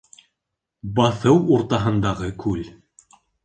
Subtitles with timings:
[1.01, 2.69] БАҪЫУ УРТАҺЫНДАҒЫ КҮЛ